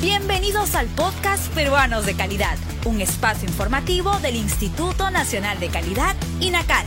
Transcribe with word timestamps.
Bienvenidos 0.00 0.76
al 0.76 0.86
podcast 0.86 1.52
Peruanos 1.52 2.06
de 2.06 2.14
Calidad, 2.14 2.56
un 2.86 3.02
espacio 3.02 3.46
informativo 3.46 4.18
del 4.20 4.34
Instituto 4.34 5.10
Nacional 5.10 5.60
de 5.60 5.68
Calidad, 5.68 6.16
INACAL. 6.40 6.86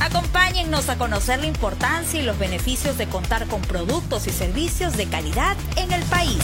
Acompáñennos 0.00 0.88
a 0.88 0.96
conocer 0.96 1.40
la 1.40 1.46
importancia 1.46 2.20
y 2.20 2.24
los 2.24 2.38
beneficios 2.38 2.98
de 2.98 3.08
contar 3.08 3.48
con 3.48 3.62
productos 3.62 4.28
y 4.28 4.30
servicios 4.30 4.96
de 4.96 5.06
calidad 5.06 5.56
en 5.76 5.90
el 5.90 6.04
país. 6.04 6.38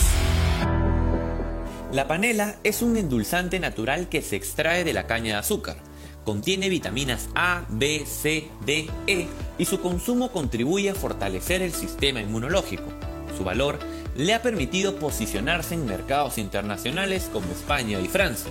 La 1.93 2.09
panela 2.09 2.57
es 2.65 2.83
un 2.83 2.97
endulzante 2.97 3.61
natural 3.61 4.09
que 4.09 4.23
se 4.23 4.35
extrae 4.35 4.83
de 4.83 4.95
la 4.95 5.07
caña 5.07 5.35
de 5.35 5.39
azúcar. 5.39 5.77
Contiene 6.25 6.69
vitaminas 6.69 7.29
A, 7.37 7.65
B, 7.69 8.05
C, 8.07 8.49
D, 8.67 8.91
E 9.07 9.29
y 9.57 9.65
su 9.67 9.81
consumo 9.81 10.33
contribuye 10.33 10.91
a 10.91 10.97
fortalecer 10.97 11.63
el 11.63 11.73
sistema 11.73 12.21
inmunológico. 12.21 12.91
Su 13.37 13.45
valor 13.45 13.79
le 14.17 14.35
ha 14.35 14.43
permitido 14.43 14.97
posicionarse 14.97 15.75
en 15.75 15.87
mercados 15.87 16.39
internacionales 16.39 17.29
como 17.33 17.51
España 17.53 18.01
y 18.01 18.09
Francia. 18.09 18.51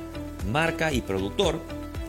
marca 0.51 0.93
y 0.93 1.01
productor, 1.01 1.59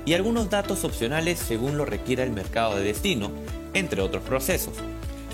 y 0.05 0.15
algunos 0.15 0.51
datos 0.51 0.85
opcionales 0.85 1.39
según 1.39 1.77
lo 1.77 1.85
requiera 1.85 2.25
el 2.25 2.33
mercado 2.33 2.77
de 2.77 2.85
destino, 2.85 3.31
entre 3.75 4.03
otros 4.03 4.23
procesos. 4.23 4.75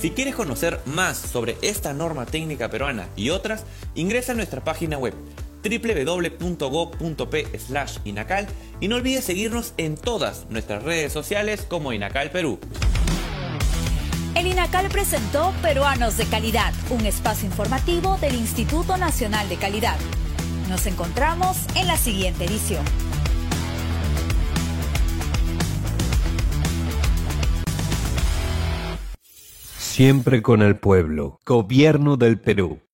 Si 0.01 0.11
quieres 0.11 0.34
conocer 0.34 0.81
más 0.84 1.17
sobre 1.17 1.57
esta 1.62 1.95
norma 1.95 2.27
técnica 2.27 2.69
peruana 2.69 3.09
y 3.17 3.31
otras, 3.31 3.64
ingresa 3.95 4.33
a 4.33 4.34
nuestra 4.34 4.62
página 4.62 4.98
web 4.98 5.14
www.go.p 5.69 7.47
inacal 8.05 8.47
y 8.81 8.89
no 8.89 8.97
olvides 8.97 9.25
seguirnos 9.25 9.75
en 9.77 9.97
todas 9.97 10.47
nuestras 10.50 10.83
redes 10.83 11.12
sociales 11.12 11.67
como 11.69 11.92
Inacal 11.92 12.31
Perú. 12.31 12.58
El 14.34 14.47
INACAL 14.47 14.89
presentó 14.91 15.55
Peruanos 15.62 16.19
de 16.19 16.27
Calidad, 16.27 16.75
un 16.91 17.06
espacio 17.06 17.48
informativo 17.48 18.19
del 18.19 18.34
Instituto 18.34 18.98
Nacional 18.98 19.48
de 19.48 19.56
Calidad. 19.56 19.97
Nos 20.69 20.86
encontramos 20.86 21.56
en 21.75 21.86
la 21.86 21.97
siguiente 21.97 22.45
edición. 22.45 22.85
Siempre 29.96 30.42
con 30.42 30.61
el 30.61 30.77
pueblo. 30.77 31.40
Gobierno 31.46 32.19
del 32.19 32.39
Perú. 32.39 32.80